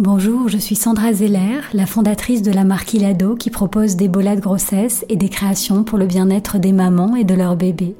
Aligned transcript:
Bonjour, 0.00 0.48
je 0.48 0.58
suis 0.58 0.74
Sandra 0.74 1.12
Zeller, 1.12 1.60
la 1.72 1.86
fondatrice 1.86 2.42
de 2.42 2.50
la 2.50 2.64
marque 2.64 2.92
Ilado 2.94 3.36
qui 3.36 3.50
propose 3.50 3.94
des 3.94 4.08
bolas 4.08 4.34
de 4.34 4.40
grossesse 4.40 5.04
et 5.08 5.14
des 5.14 5.28
créations 5.28 5.84
pour 5.84 5.96
le 5.96 6.06
bien-être 6.06 6.58
des 6.58 6.72
mamans 6.72 7.14
et 7.14 7.22
de 7.22 7.34
leurs 7.34 7.54
bébés. 7.54 7.94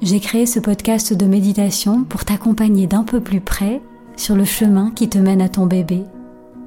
J'ai 0.00 0.20
créé 0.20 0.46
ce 0.46 0.58
podcast 0.58 1.12
de 1.12 1.26
méditation 1.26 2.04
pour 2.04 2.24
t'accompagner 2.24 2.86
d'un 2.86 3.04
peu 3.04 3.20
plus 3.20 3.42
près 3.42 3.82
sur 4.16 4.36
le 4.36 4.46
chemin 4.46 4.90
qui 4.90 5.10
te 5.10 5.18
mène 5.18 5.42
à 5.42 5.50
ton 5.50 5.66
bébé. 5.66 6.04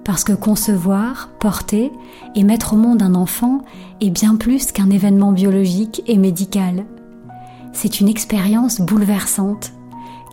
Parce 0.03 0.23
que 0.23 0.33
concevoir, 0.33 1.29
porter 1.39 1.91
et 2.35 2.43
mettre 2.43 2.73
au 2.73 2.77
monde 2.77 3.01
un 3.01 3.15
enfant 3.15 3.63
est 3.99 4.11
bien 4.11 4.35
plus 4.35 4.71
qu'un 4.71 4.91
événement 4.91 5.31
biologique 5.31 6.03
et 6.05 6.19
médical 6.19 6.85
c'est 7.73 7.99
une 7.99 8.07
expérience 8.07 8.81
bouleversante 8.81 9.73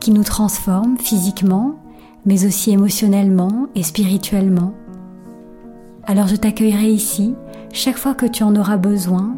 qui 0.01 0.11
nous 0.11 0.25
transforme 0.25 0.99
physiquement, 0.99 1.77
mais 2.25 2.45
aussi 2.45 2.71
émotionnellement 2.71 3.67
et 3.75 3.83
spirituellement. 3.83 4.75
Alors 6.05 6.27
je 6.27 6.37
t'accueillerai 6.37 6.91
ici 6.91 7.35
chaque 7.73 7.99
fois 7.99 8.15
que 8.15 8.27
tu 8.27 8.43
en 8.43 8.55
auras 8.57 8.77
besoin 8.77 9.37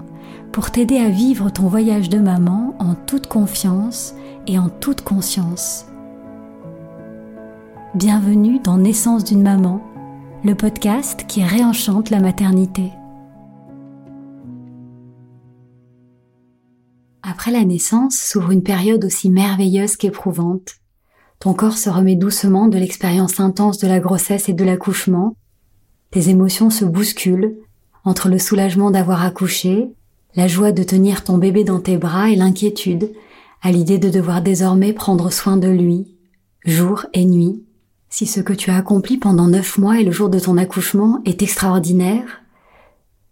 pour 0.52 0.70
t'aider 0.70 0.98
à 0.98 1.08
vivre 1.08 1.50
ton 1.50 1.68
voyage 1.68 2.08
de 2.08 2.18
maman 2.18 2.74
en 2.78 2.94
toute 2.94 3.26
confiance 3.26 4.14
et 4.46 4.58
en 4.58 4.68
toute 4.68 5.02
conscience. 5.02 5.86
Bienvenue 7.94 8.60
dans 8.60 8.78
Naissance 8.78 9.24
d'une 9.24 9.42
maman, 9.42 9.82
le 10.44 10.54
podcast 10.54 11.24
qui 11.26 11.42
réenchante 11.42 12.10
la 12.10 12.20
maternité. 12.20 12.92
Après 17.30 17.50
la 17.50 17.64
naissance 17.64 18.16
s'ouvre 18.16 18.52
une 18.52 18.62
période 18.62 19.04
aussi 19.04 19.28
merveilleuse 19.28 19.96
qu'éprouvante. 19.96 20.76
Ton 21.40 21.52
corps 21.52 21.76
se 21.76 21.90
remet 21.90 22.16
doucement 22.16 22.68
de 22.68 22.78
l'expérience 22.78 23.38
intense 23.38 23.76
de 23.76 23.86
la 23.86 24.00
grossesse 24.00 24.48
et 24.48 24.54
de 24.54 24.64
l'accouchement. 24.64 25.36
Tes 26.10 26.30
émotions 26.30 26.70
se 26.70 26.86
bousculent 26.86 27.54
entre 28.04 28.30
le 28.30 28.38
soulagement 28.38 28.90
d'avoir 28.90 29.22
accouché, 29.22 29.90
la 30.36 30.48
joie 30.48 30.72
de 30.72 30.82
tenir 30.82 31.22
ton 31.22 31.36
bébé 31.36 31.64
dans 31.64 31.80
tes 31.80 31.98
bras 31.98 32.30
et 32.30 32.34
l'inquiétude 32.34 33.12
à 33.60 33.72
l'idée 33.72 33.98
de 33.98 34.08
devoir 34.08 34.40
désormais 34.40 34.94
prendre 34.94 35.30
soin 35.30 35.58
de 35.58 35.68
lui, 35.68 36.16
jour 36.64 37.04
et 37.12 37.26
nuit. 37.26 37.62
Si 38.08 38.26
ce 38.26 38.40
que 38.40 38.54
tu 38.54 38.70
as 38.70 38.76
accompli 38.76 39.18
pendant 39.18 39.48
neuf 39.48 39.76
mois 39.76 40.00
et 40.00 40.04
le 40.04 40.12
jour 40.12 40.30
de 40.30 40.40
ton 40.40 40.56
accouchement 40.56 41.20
est 41.26 41.42
extraordinaire, 41.42 42.40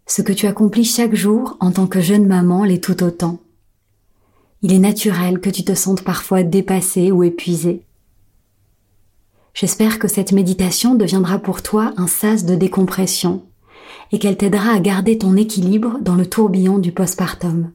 ce 0.05 0.21
que 0.21 0.33
tu 0.33 0.45
accomplis 0.45 0.85
chaque 0.85 1.15
jour 1.15 1.57
en 1.59 1.71
tant 1.71 1.87
que 1.87 1.99
jeune 1.99 2.27
maman 2.27 2.63
l'est 2.63 2.83
tout 2.83 3.01
autant 3.01 3.39
il 4.67 4.73
est 4.73 4.79
naturel 4.79 5.39
que 5.39 5.49
tu 5.49 5.63
te 5.63 5.73
sentes 5.73 6.03
parfois 6.03 6.43
dépassé 6.43 7.09
ou 7.09 7.23
épuisé. 7.23 7.83
J'espère 9.53 9.97
que 9.97 10.09
cette 10.09 10.33
méditation 10.33 10.93
deviendra 10.93 11.39
pour 11.39 11.61
toi 11.61 11.93
un 11.95 12.05
sas 12.05 12.43
de 12.43 12.53
décompression 12.53 13.45
et 14.11 14.19
qu'elle 14.19 14.35
t'aidera 14.35 14.71
à 14.71 14.79
garder 14.81 15.17
ton 15.17 15.37
équilibre 15.37 15.99
dans 16.01 16.15
le 16.15 16.25
tourbillon 16.25 16.79
du 16.79 16.91
postpartum. 16.91 17.71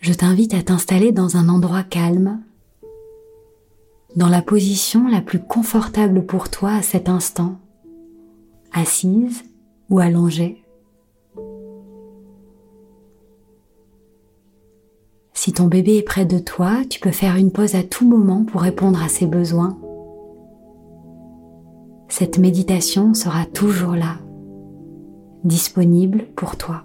Je 0.00 0.12
t'invite 0.12 0.52
à 0.52 0.62
t'installer 0.62 1.12
dans 1.12 1.38
un 1.38 1.48
endroit 1.48 1.84
calme, 1.84 2.42
dans 4.14 4.28
la 4.28 4.42
position 4.42 5.08
la 5.08 5.22
plus 5.22 5.40
confortable 5.40 6.26
pour 6.26 6.50
toi 6.50 6.72
à 6.72 6.82
cet 6.82 7.08
instant 7.08 7.58
assise 8.72 9.44
ou 9.90 9.98
allongée. 9.98 10.64
Si 15.32 15.52
ton 15.52 15.66
bébé 15.66 15.98
est 15.98 16.02
près 16.02 16.26
de 16.26 16.38
toi, 16.38 16.78
tu 16.90 16.98
peux 17.00 17.12
faire 17.12 17.36
une 17.36 17.52
pause 17.52 17.74
à 17.74 17.82
tout 17.82 18.06
moment 18.06 18.44
pour 18.44 18.60
répondre 18.60 19.02
à 19.02 19.08
ses 19.08 19.26
besoins. 19.26 19.78
Cette 22.08 22.38
méditation 22.38 23.14
sera 23.14 23.46
toujours 23.46 23.94
là, 23.94 24.16
disponible 25.44 26.26
pour 26.34 26.56
toi. 26.56 26.82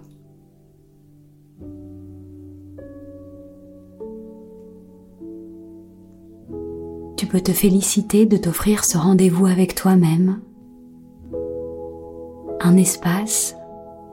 Tu 7.16 7.26
peux 7.26 7.40
te 7.40 7.52
féliciter 7.52 8.24
de 8.24 8.36
t'offrir 8.36 8.84
ce 8.84 8.96
rendez-vous 8.96 9.46
avec 9.46 9.74
toi-même 9.74 10.40
un 12.64 12.78
espace 12.78 13.54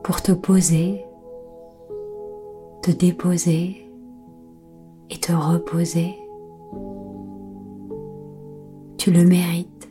pour 0.03 0.21
te 0.21 0.33
poser, 0.33 1.05
te 2.81 2.91
déposer 2.91 3.89
et 5.09 5.17
te 5.17 5.31
reposer. 5.31 6.17
Tu 8.97 9.09
le 9.09 9.23
mérites. 9.23 9.89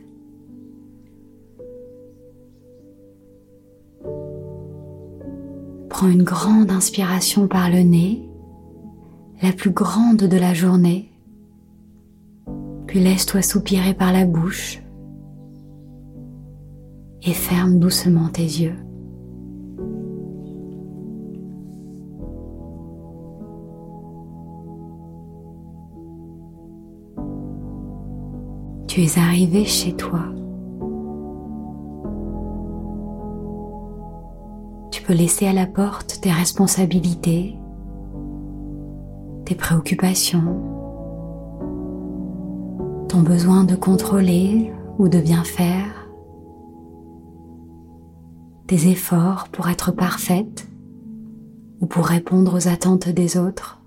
Prends 5.89 6.09
une 6.09 6.23
grande 6.23 6.69
inspiration 6.69 7.47
par 7.47 7.67
le 7.67 7.79
nez, 7.79 8.29
la 9.41 9.53
plus 9.53 9.71
grande 9.71 10.17
de 10.17 10.37
la 10.37 10.53
journée, 10.53 11.11
puis 12.85 12.99
laisse-toi 12.99 13.41
soupirer 13.41 13.95
par 13.95 14.13
la 14.13 14.25
bouche 14.25 14.83
et 17.23 17.33
ferme 17.33 17.79
doucement 17.79 18.29
tes 18.29 18.41
yeux. 18.41 18.75
Tu 28.87 29.03
es 29.03 29.17
arrivé 29.17 29.63
chez 29.63 29.93
toi. 29.93 30.19
Tu 34.91 35.01
peux 35.01 35.13
laisser 35.13 35.47
à 35.47 35.53
la 35.53 35.65
porte 35.65 36.19
tes 36.21 36.31
responsabilités, 36.31 37.57
tes 39.45 39.55
préoccupations, 39.55 40.61
ton 43.07 43.21
besoin 43.21 43.63
de 43.63 43.75
contrôler 43.75 44.73
ou 44.99 45.07
de 45.07 45.21
bien 45.21 45.43
faire 45.43 46.00
des 48.71 48.87
efforts 48.87 49.49
pour 49.51 49.67
être 49.67 49.91
parfaite 49.91 50.65
ou 51.81 51.87
pour 51.87 52.05
répondre 52.05 52.55
aux 52.55 52.69
attentes 52.69 53.09
des 53.09 53.35
autres. 53.37 53.81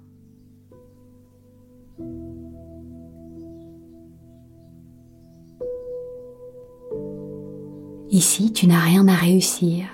Ici, 8.10 8.52
tu 8.52 8.66
n'as 8.66 8.80
rien 8.80 9.08
à 9.08 9.14
réussir, 9.14 9.86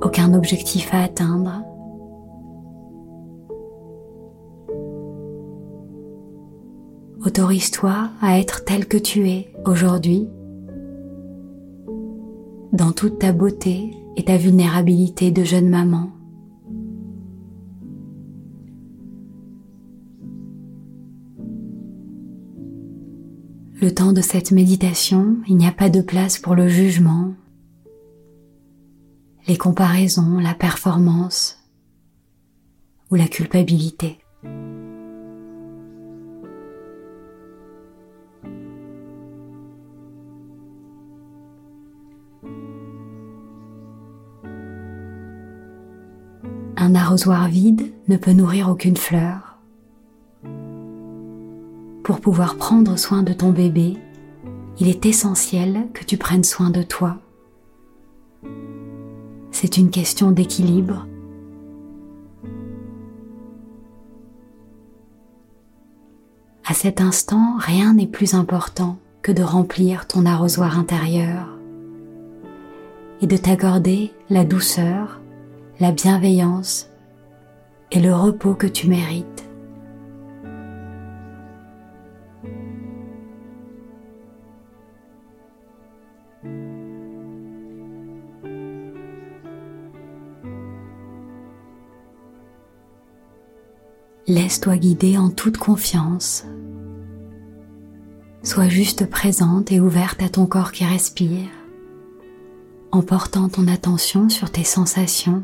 aucun 0.00 0.32
objectif 0.32 0.94
à 0.94 1.02
atteindre. 1.02 1.62
Autorise-toi 7.26 8.08
à 8.22 8.38
être 8.38 8.64
tel 8.64 8.86
que 8.86 8.96
tu 8.96 9.28
es 9.28 9.52
aujourd'hui 9.66 10.30
dans 12.72 12.92
toute 12.92 13.18
ta 13.18 13.32
beauté 13.32 13.90
et 14.16 14.24
ta 14.24 14.38
vulnérabilité 14.38 15.30
de 15.30 15.44
jeune 15.44 15.68
maman. 15.68 16.10
Le 23.78 23.92
temps 23.92 24.12
de 24.12 24.22
cette 24.22 24.52
méditation, 24.52 25.38
il 25.48 25.56
n'y 25.56 25.66
a 25.66 25.72
pas 25.72 25.90
de 25.90 26.00
place 26.00 26.38
pour 26.38 26.54
le 26.54 26.68
jugement, 26.68 27.34
les 29.48 29.56
comparaisons, 29.56 30.38
la 30.38 30.54
performance 30.54 31.58
ou 33.10 33.16
la 33.16 33.26
culpabilité. 33.26 34.21
Arrosoir 46.94 47.48
vide 47.48 47.92
ne 48.08 48.16
peut 48.16 48.32
nourrir 48.32 48.68
aucune 48.68 48.96
fleur. 48.96 49.58
Pour 52.02 52.20
pouvoir 52.20 52.56
prendre 52.56 52.98
soin 52.98 53.22
de 53.22 53.32
ton 53.32 53.50
bébé, 53.50 53.96
il 54.78 54.88
est 54.88 55.06
essentiel 55.06 55.86
que 55.94 56.04
tu 56.04 56.16
prennes 56.16 56.44
soin 56.44 56.70
de 56.70 56.82
toi. 56.82 57.18
C'est 59.52 59.76
une 59.76 59.90
question 59.90 60.32
d'équilibre. 60.32 61.06
À 66.66 66.74
cet 66.74 67.00
instant, 67.00 67.56
rien 67.58 67.94
n'est 67.94 68.06
plus 68.06 68.34
important 68.34 68.98
que 69.22 69.30
de 69.30 69.42
remplir 69.42 70.06
ton 70.06 70.26
arrosoir 70.26 70.78
intérieur 70.78 71.48
et 73.20 73.26
de 73.26 73.36
t'accorder 73.36 74.12
la 74.30 74.44
douceur, 74.44 75.21
la 75.82 75.90
bienveillance 75.90 76.88
et 77.90 77.98
le 77.98 78.14
repos 78.14 78.54
que 78.54 78.68
tu 78.68 78.88
mérites. 78.88 79.26
Laisse-toi 94.28 94.76
guider 94.76 95.18
en 95.18 95.30
toute 95.30 95.56
confiance. 95.56 96.44
Sois 98.44 98.68
juste 98.68 99.10
présente 99.10 99.72
et 99.72 99.80
ouverte 99.80 100.22
à 100.22 100.28
ton 100.28 100.46
corps 100.46 100.70
qui 100.70 100.84
respire, 100.84 101.48
en 102.92 103.02
portant 103.02 103.48
ton 103.48 103.66
attention 103.66 104.28
sur 104.28 104.48
tes 104.52 104.62
sensations. 104.62 105.42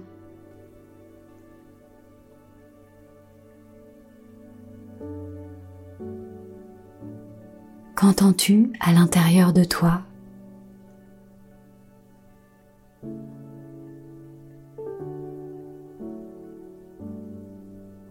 Qu'entends-tu 8.08 8.72
à 8.80 8.94
l'intérieur 8.94 9.52
de 9.52 9.64
toi? 9.64 10.00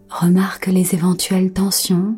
Remarque 0.08 0.68
les 0.68 0.94
éventuelles 0.94 1.52
tensions 1.52 2.16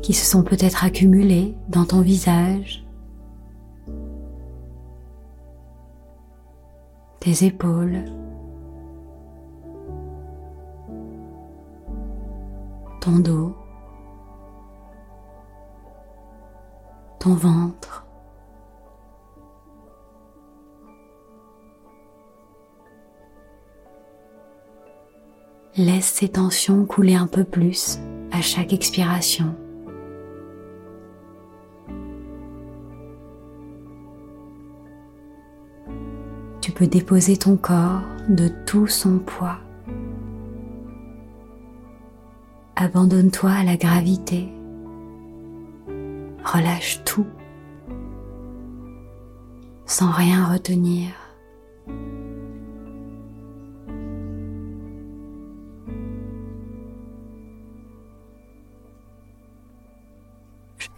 qui 0.00 0.14
se 0.14 0.24
sont 0.24 0.42
peut-être 0.42 0.84
accumulées 0.84 1.54
dans 1.68 1.84
ton 1.84 2.00
visage, 2.00 2.86
tes 7.20 7.44
épaules, 7.44 8.06
ton 13.02 13.18
dos, 13.18 13.54
ventre. 17.34 18.06
Laisse 25.76 26.06
ces 26.06 26.30
tensions 26.30 26.86
couler 26.86 27.14
un 27.14 27.26
peu 27.26 27.44
plus 27.44 27.98
à 28.32 28.40
chaque 28.40 28.72
expiration. 28.72 29.54
Tu 36.62 36.72
peux 36.72 36.86
déposer 36.86 37.36
ton 37.36 37.56
corps 37.56 38.02
de 38.28 38.48
tout 38.64 38.86
son 38.86 39.18
poids. 39.18 39.58
Abandonne-toi 42.74 43.50
à 43.50 43.64
la 43.64 43.76
gravité. 43.76 44.55
Relâche 46.56 47.04
tout 47.04 47.26
sans 49.84 50.10
rien 50.10 50.50
retenir. 50.50 51.10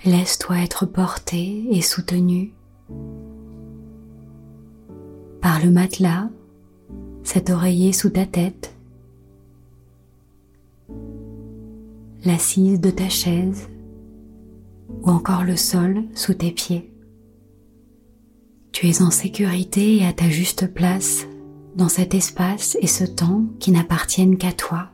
Laisse-toi 0.05 0.59
être 0.59 0.87
porté 0.87 1.67
et 1.73 1.83
soutenu 1.83 2.53
par 5.41 5.59
le 5.65 5.73
matelas, 5.73 6.29
cet 7.25 7.51
oreiller 7.51 7.93
sous 7.93 8.11
ta 8.11 8.27
tête, 8.27 8.77
l'assise 12.25 12.81
de 12.81 12.91
ta 12.91 13.09
chaise 13.09 13.69
ou 14.89 15.11
encore 15.11 15.45
le 15.45 15.57
sol 15.57 16.05
sous 16.15 16.35
tes 16.35 16.51
pieds. 16.51 16.93
Tu 18.73 18.89
es 18.89 19.03
en 19.03 19.11
sécurité 19.11 19.97
et 19.97 20.07
à 20.07 20.13
ta 20.13 20.29
juste 20.29 20.73
place 20.73 21.27
dans 21.75 21.89
cet 21.89 22.15
espace 22.15 22.77
et 22.81 22.87
ce 22.87 23.05
temps 23.05 23.45
qui 23.61 23.71
n'appartiennent 23.71 24.37
qu'à 24.37 24.53
toi. 24.53 24.91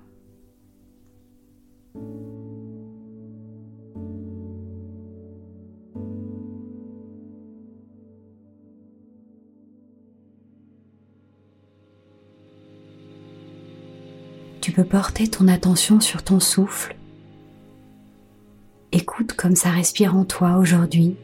Tu 14.65 14.73
peux 14.73 14.85
porter 14.85 15.29
ton 15.29 15.47
attention 15.47 16.01
sur 16.01 16.23
ton 16.23 16.41
souffle. 16.41 16.97
Écoute 18.97 19.33
comme 19.33 19.57
ça 19.57 19.71
respire 19.71 20.15
en 20.15 20.25
toi 20.25 20.57
aujourd'hui. 20.57 21.17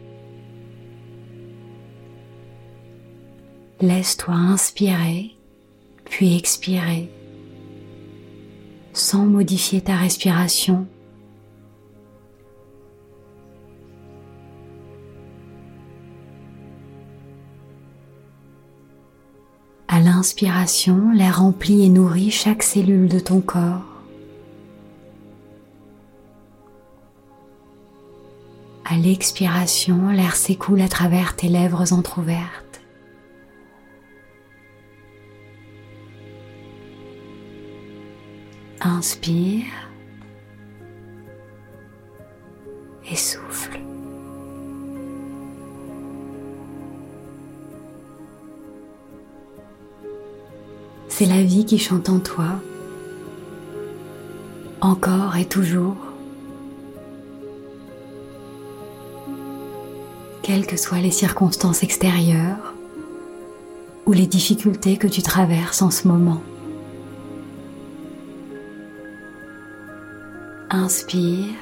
Laisse-toi 3.80 4.34
inspirer, 4.34 5.36
puis 6.04 6.36
expirer, 6.36 7.08
sans 8.92 9.24
modifier 9.24 9.80
ta 9.80 9.94
respiration. 9.94 10.88
À 19.86 20.00
l'inspiration, 20.00 21.12
l'air 21.12 21.38
remplit 21.38 21.84
et 21.84 21.88
nourrit 21.88 22.32
chaque 22.32 22.64
cellule 22.64 23.08
de 23.08 23.20
ton 23.20 23.40
corps. 23.40 23.89
À 28.92 28.96
l'expiration, 28.96 30.08
l'air 30.08 30.34
s'écoule 30.34 30.80
à 30.80 30.88
travers 30.88 31.36
tes 31.36 31.46
lèvres 31.46 31.92
entr'ouvertes. 31.92 32.80
Inspire 38.80 39.62
et 43.08 43.14
souffle. 43.14 43.78
C'est 51.06 51.26
la 51.26 51.44
vie 51.44 51.64
qui 51.64 51.78
chante 51.78 52.08
en 52.08 52.18
toi, 52.18 52.60
encore 54.80 55.36
et 55.36 55.44
toujours. 55.44 56.09
Quelles 60.52 60.66
que 60.66 60.76
soient 60.76 60.98
les 60.98 61.12
circonstances 61.12 61.84
extérieures 61.84 62.74
ou 64.04 64.12
les 64.12 64.26
difficultés 64.26 64.96
que 64.96 65.06
tu 65.06 65.22
traverses 65.22 65.80
en 65.80 65.92
ce 65.92 66.08
moment. 66.08 66.42
Inspire 70.70 71.54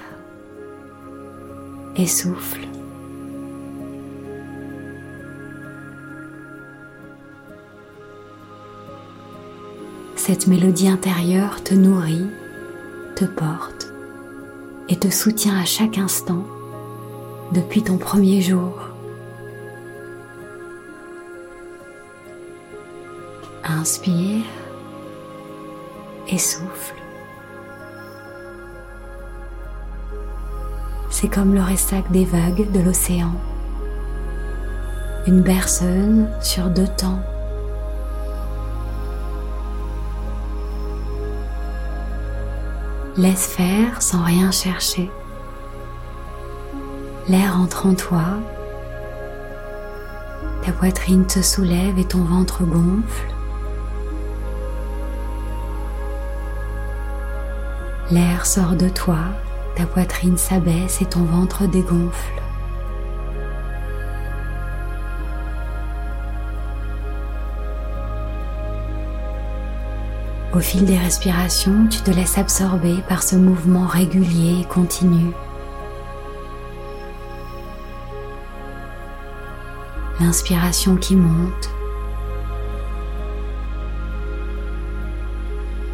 et 1.97 2.07
souffle. 2.07 2.67
Cette 10.17 10.47
mélodie 10.47 10.89
intérieure 10.89 11.63
te 11.63 11.75
nourrit, 11.75 12.31
te 13.17 13.27
porte 13.27 13.93
et 14.89 14.97
te 14.97 15.11
soutient 15.11 15.59
à 15.59 15.67
chaque 15.67 15.99
instant 15.99 16.47
depuis 17.53 17.83
ton 17.83 17.99
premier 17.99 18.41
jour. 18.41 18.73
Inspire 23.65 24.45
et 26.29 26.39
souffle. 26.39 26.95
C'est 31.11 31.29
comme 31.29 31.55
le 31.55 31.63
ressac 31.63 32.11
des 32.13 32.25
vagues 32.25 32.71
de 32.71 32.81
l'océan, 32.81 33.33
une 35.27 35.43
berceuse 35.43 36.27
sur 36.41 36.71
deux 36.71 36.87
temps 36.87 37.21
Laisse 43.19 43.49
faire 43.49 44.01
sans 44.01 44.23
rien 44.23 44.53
chercher. 44.53 45.11
L'air 47.29 47.61
entre 47.61 47.85
en 47.85 47.93
toi, 47.93 48.25
ta 50.65 50.73
poitrine 50.73 51.29
se 51.29 51.43
soulève 51.43 51.99
et 51.99 52.05
ton 52.05 52.25
ventre 52.25 52.65
gonfle. 52.65 53.35
L'air 58.11 58.47
sort 58.47 58.77
de 58.77 58.89
toi, 58.89 59.19
ta 59.77 59.85
poitrine 59.85 60.39
s'abaisse 60.39 61.03
et 61.03 61.05
ton 61.05 61.25
ventre 61.25 61.67
dégonfle. 61.67 62.41
Au 70.55 70.61
fil 70.61 70.87
des 70.87 70.97
respirations, 70.97 71.89
tu 71.91 72.01
te 72.01 72.11
laisses 72.11 72.39
absorber 72.39 73.03
par 73.07 73.23
ce 73.23 73.37
mouvement 73.37 73.87
régulier 73.87 74.63
et 74.63 74.65
continu. 74.65 75.35
L'inspiration 80.21 80.97
qui 80.97 81.15
monte, 81.15 81.71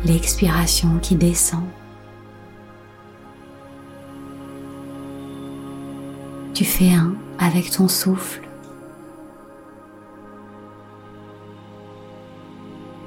l'expiration 0.05 0.99
qui 1.01 1.15
descend. 1.15 1.65
Tu 6.55 6.65
fais 6.65 6.93
un 6.93 7.15
avec 7.39 7.71
ton 7.71 7.89
souffle. 7.89 8.49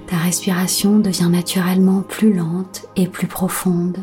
Ta 0.07 0.17
respiration 0.17 0.99
devient 0.99 1.29
naturellement 1.31 2.01
plus 2.01 2.33
lente 2.33 2.87
et 2.95 3.07
plus 3.07 3.27
profonde. 3.27 3.97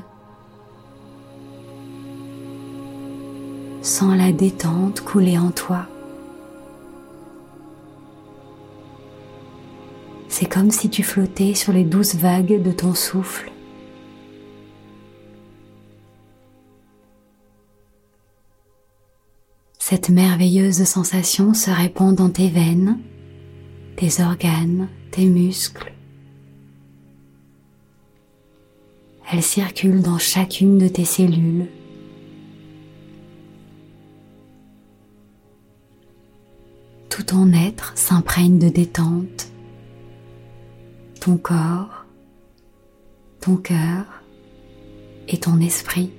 Sens 3.82 4.16
la 4.16 4.32
détente 4.32 5.02
couler 5.02 5.38
en 5.38 5.50
toi. 5.50 5.86
Comme 10.50 10.70
si 10.70 10.88
tu 10.88 11.02
flottais 11.02 11.54
sur 11.54 11.72
les 11.72 11.82
douces 11.82 12.14
vagues 12.14 12.62
de 12.62 12.70
ton 12.70 12.94
souffle. 12.94 13.50
Cette 19.80 20.10
merveilleuse 20.10 20.84
sensation 20.84 21.54
se 21.54 21.70
répand 21.70 22.14
dans 22.14 22.30
tes 22.30 22.48
veines, 22.48 22.98
tes 23.96 24.22
organes, 24.22 24.88
tes 25.10 25.26
muscles. 25.26 25.92
Elle 29.32 29.42
circule 29.42 30.02
dans 30.02 30.18
chacune 30.18 30.78
de 30.78 30.86
tes 30.86 31.04
cellules. 31.04 31.66
Tout 37.08 37.24
ton 37.24 37.52
être 37.52 37.92
s'imprègne 37.96 38.60
de 38.60 38.68
détente. 38.68 39.53
Ton 41.24 41.38
corps, 41.38 42.04
ton 43.40 43.56
cœur 43.56 44.04
et 45.26 45.38
ton 45.38 45.58
esprit. 45.58 46.12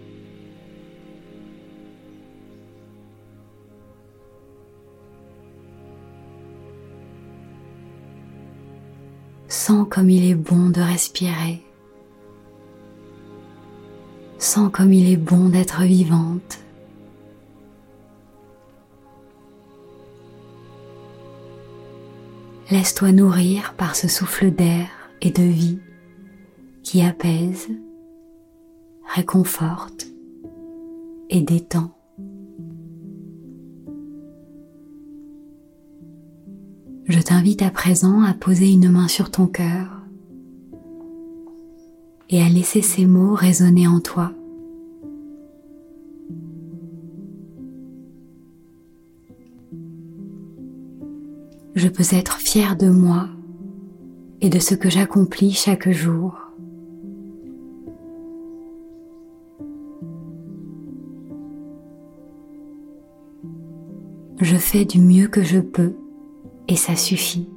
Sens 9.48 9.86
comme 9.92 10.10
il 10.10 10.28
est 10.28 10.34
bon 10.34 10.72
de 10.72 10.82
respirer. 10.82 11.62
Sens 14.40 14.72
comme 14.74 14.92
il 14.92 15.12
est 15.12 15.18
bon 15.18 15.50
d'être 15.50 15.84
vivante. 15.84 16.65
Laisse-toi 22.78 23.14
nourrir 23.14 23.74
par 23.78 23.96
ce 23.96 24.10
souffle 24.10 24.52
d'air 24.52 24.90
et 25.22 25.32
de 25.32 25.44
vie 25.44 25.80
qui 26.84 27.02
apaise, 27.02 27.70
réconforte 29.16 30.08
et 31.30 31.40
détend. 31.40 31.98
Je 37.08 37.22
t'invite 37.22 37.62
à 37.62 37.70
présent 37.70 38.24
à 38.24 38.34
poser 38.34 38.74
une 38.74 38.92
main 38.92 39.08
sur 39.08 39.32
ton 39.32 39.48
cœur 39.48 40.02
et 42.30 42.42
à 42.42 42.50
laisser 42.50 42.82
ces 42.82 43.06
mots 43.06 43.36
résonner 43.36 43.88
en 43.88 44.02
toi. 44.02 44.34
Je 51.76 51.90
peux 51.90 52.06
être 52.14 52.38
fier 52.38 52.78
de 52.78 52.88
moi 52.88 53.28
et 54.40 54.50
de 54.50 54.60
ce 54.60 54.76
que 54.76 54.90
j'accomplis 54.90 55.52
chaque 55.52 55.90
jour. 55.90 56.40
Je 64.40 64.56
fais 64.56 64.86
du 64.86 65.02
mieux 65.02 65.28
que 65.28 65.44
je 65.44 65.60
peux 65.60 65.96
et 66.70 66.78
ça 66.78 66.96
suffit. 66.96 67.50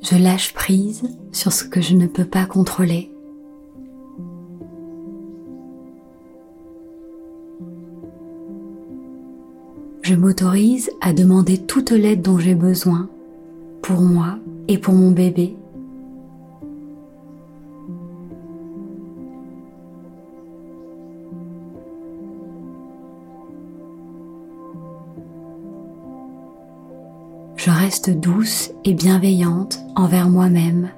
Je 0.00 0.16
lâche 0.16 0.52
prise 0.54 1.02
sur 1.32 1.52
ce 1.52 1.64
que 1.64 1.80
je 1.80 1.94
ne 1.94 2.06
peux 2.06 2.26
pas 2.26 2.46
contrôler. 2.46 3.13
M'autorise 10.24 10.90
à 11.02 11.12
demander 11.12 11.58
toute 11.58 11.90
l'aide 11.90 12.22
dont 12.22 12.38
j'ai 12.38 12.54
besoin 12.54 13.10
pour 13.82 14.00
moi 14.00 14.38
et 14.68 14.78
pour 14.78 14.94
mon 14.94 15.10
bébé. 15.10 15.54
je 27.56 27.70
reste 27.70 28.10
douce 28.10 28.72
et 28.84 28.92
bienveillante 28.92 29.78
envers 29.96 30.28
moi-même. 30.28 30.90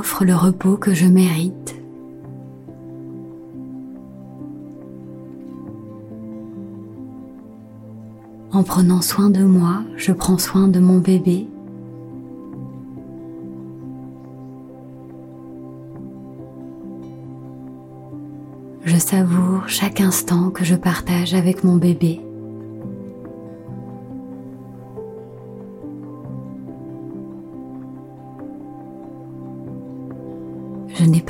M'offre 0.00 0.24
le 0.24 0.34
repos 0.34 0.78
que 0.78 0.94
je 0.94 1.04
mérite. 1.04 1.76
En 8.50 8.62
prenant 8.62 9.02
soin 9.02 9.28
de 9.28 9.44
moi, 9.44 9.82
je 9.98 10.12
prends 10.12 10.38
soin 10.38 10.68
de 10.68 10.80
mon 10.80 11.00
bébé 11.00 11.46
Je 18.86 18.96
savoure 18.96 19.68
chaque 19.68 20.00
instant 20.00 20.48
que 20.48 20.64
je 20.64 20.76
partage 20.76 21.34
avec 21.34 21.62
mon 21.62 21.76
bébé. 21.76 22.20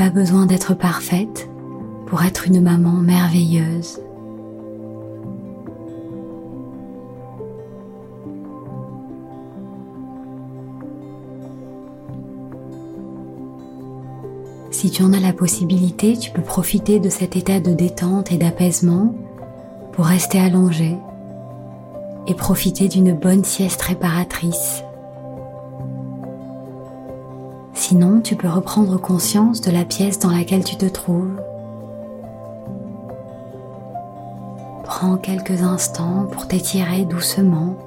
Pas 0.01 0.09
besoin 0.09 0.47
d'être 0.47 0.73
parfaite 0.73 1.51
pour 2.07 2.23
être 2.23 2.47
une 2.47 2.63
maman 2.63 2.93
merveilleuse. 2.93 4.01
Si 14.71 14.91
tu 14.91 15.03
en 15.03 15.13
as 15.13 15.21
la 15.21 15.35
possibilité, 15.35 16.17
tu 16.17 16.31
peux 16.31 16.41
profiter 16.41 16.99
de 16.99 17.11
cet 17.11 17.37
état 17.37 17.61
de 17.61 17.75
détente 17.75 18.33
et 18.33 18.39
d'apaisement 18.39 19.15
pour 19.93 20.07
rester 20.07 20.41
allongé 20.41 20.97
et 22.27 22.33
profiter 22.33 22.89
d'une 22.89 23.13
bonne 23.13 23.45
sieste 23.45 23.83
réparatrice. 23.83 24.83
Sinon, 27.81 28.21
tu 28.21 28.37
peux 28.37 28.47
reprendre 28.47 29.01
conscience 29.01 29.63
de 29.63 29.71
la 29.71 29.87
pièce 29.87 30.19
dans 30.19 30.29
laquelle 30.29 30.63
tu 30.63 30.77
te 30.77 30.85
trouves. 30.85 31.41
Prends 34.85 35.17
quelques 35.17 35.63
instants 35.63 36.29
pour 36.31 36.47
t'étirer 36.47 37.07
doucement. 37.07 37.79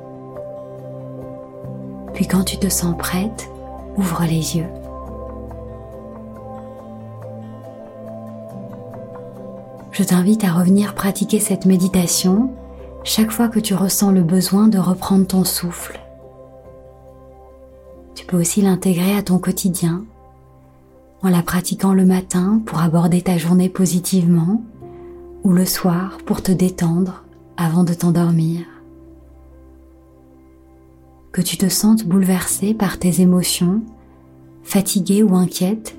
Puis 2.16 2.26
quand 2.26 2.44
tu 2.44 2.58
te 2.58 2.70
sens 2.70 2.98
prête, 2.98 3.48
ouvre 3.96 4.24
les 4.24 4.58
yeux. 4.58 4.66
Je 9.92 10.02
t'invite 10.02 10.44
à 10.44 10.54
revenir 10.54 10.96
pratiquer 10.96 11.40
cette 11.40 11.68
méditation 11.68 12.50
chaque 13.04 13.30
fois 13.30 13.48
que 13.48 13.60
tu 13.60 13.76
ressens 13.76 14.10
le 14.10 14.24
besoin 14.24 14.70
de 14.70 14.80
reprendre 14.80 15.28
ton 15.28 15.44
souffle. 15.44 16.03
Aussi 18.34 18.62
l'intégrer 18.62 19.16
à 19.16 19.22
ton 19.22 19.38
quotidien 19.38 20.06
en 21.22 21.30
la 21.30 21.44
pratiquant 21.44 21.94
le 21.94 22.04
matin 22.04 22.62
pour 22.66 22.80
aborder 22.80 23.22
ta 23.22 23.38
journée 23.38 23.70
positivement 23.70 24.64
ou 25.44 25.52
le 25.52 25.66
soir 25.66 26.18
pour 26.26 26.42
te 26.42 26.52
détendre 26.52 27.26
avant 27.58 27.84
de 27.84 27.94
t'endormir. 27.94 28.66
Que 31.32 31.42
tu 31.42 31.58
te 31.58 31.70
sentes 31.70 32.06
bouleversé 32.06 32.74
par 32.74 32.98
tes 32.98 33.22
émotions, 33.22 33.84
fatigué 34.64 35.22
ou 35.22 35.36
inquiète, 35.36 35.96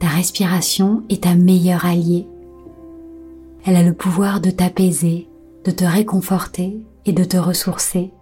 ta 0.00 0.08
respiration 0.08 1.02
est 1.08 1.24
ta 1.24 1.34
meilleure 1.34 1.86
alliée. 1.86 2.26
Elle 3.64 3.76
a 3.76 3.82
le 3.82 3.94
pouvoir 3.94 4.42
de 4.42 4.50
t'apaiser, 4.50 5.28
de 5.64 5.70
te 5.70 5.84
réconforter 5.84 6.76
et 7.06 7.14
de 7.14 7.24
te 7.24 7.38
ressourcer 7.38 8.12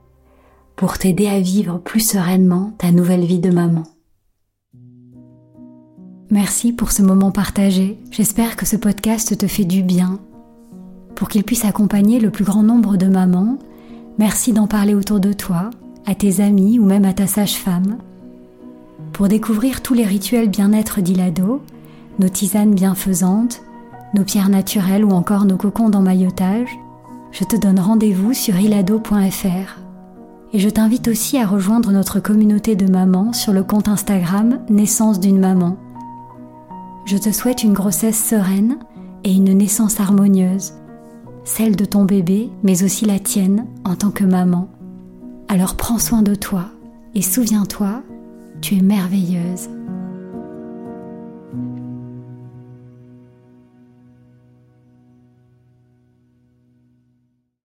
pour 0.77 0.99
t'aider 0.99 1.29
à 1.29 1.41
vivre 1.41 1.79
plus 1.79 2.01
sereinement 2.01 2.73
ta 2.79 2.91
nouvelle 2.91 3.25
vie 3.25 3.39
de 3.39 3.51
maman. 3.51 3.85
Merci 6.31 6.73
pour 6.73 6.93
ce 6.93 7.03
moment 7.03 7.31
partagé. 7.31 7.99
J'espère 8.11 8.57
que 8.57 8.65
ce 8.65 8.77
podcast 8.77 9.37
te 9.37 9.47
fait 9.47 9.67
du 9.67 9.83
bien. 9.83 10.19
Pour 11.15 11.29
qu'il 11.29 11.45
puisse 11.45 11.67
accompagner 11.67 12.21
le 12.21 12.31
plus 12.31 12.45
grand 12.45 12.63
nombre 12.63 12.97
de 12.97 13.07
mamans, 13.07 13.59
merci 14.19 14.53
d'en 14.53 14.67
parler 14.67 14.95
autour 14.95 15.21
de 15.21 15.33
toi, 15.33 15.71
à 16.07 16.15
tes 16.15 16.41
amis 16.41 16.79
ou 16.79 16.87
même 16.87 17.05
à 17.05 17.13
ta 17.13 17.27
sage-femme. 17.27 17.99
Pour 19.13 19.29
découvrir 19.29 19.83
tous 19.83 19.93
les 19.93 20.07
rituels 20.07 20.49
bien-être 20.49 21.03
d'Ilado, 21.03 21.61
nos 22.19 22.31
tisanes 22.31 22.75
bienfaisantes, 22.75 23.63
nos 24.15 24.25
pierres 24.25 24.49
naturelles 24.49 25.05
ou 25.05 25.11
encore 25.11 25.45
nos 25.45 25.59
cocons 25.59 25.91
d'emmaillotage, 25.91 26.71
je 27.31 27.45
te 27.45 27.57
donne 27.57 27.79
rendez-vous 27.79 28.33
sur 28.33 28.59
ilado.fr. 28.59 29.83
Et 30.55 30.59
je 30.59 30.69
t'invite 30.69 31.09
aussi 31.09 31.39
à 31.39 31.47
rejoindre 31.47 31.93
notre 31.93 32.21
communauté 32.21 32.77
de 32.77 32.91
mamans 32.91 33.33
sur 33.33 33.53
le 33.53 33.63
compte 33.63 33.89
Instagram 33.89 34.61
Naissance 34.69 35.19
d'une 35.19 35.39
maman. 35.39 35.79
Je 37.07 37.17
te 37.17 37.33
souhaite 37.33 37.63
une 37.63 37.73
grossesse 37.73 38.23
sereine 38.23 38.79
et 39.25 39.33
une 39.33 39.53
naissance 39.53 39.99
harmonieuse, 39.99 40.75
celle 41.45 41.75
de 41.75 41.85
ton 41.87 42.05
bébé, 42.05 42.51
mais 42.63 42.85
aussi 42.85 43.07
la 43.07 43.19
tienne 43.19 43.67
en 43.85 43.97
tant 43.97 44.11
que 44.11 44.25
maman. 44.25 44.69
Alors 45.49 45.75
prends 45.75 45.99
soin 45.99 46.23
de 46.23 46.35
toi 46.35 46.67
et 47.15 47.23
souviens-toi, 47.23 48.03
tu 48.61 48.77
es 48.77 48.83
merveilleuse. 48.83 49.69